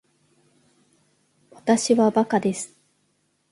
[1.51, 2.75] わたしはバカです